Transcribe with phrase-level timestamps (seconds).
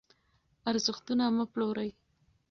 [0.69, 1.89] ارزښتونه مه پلورئ.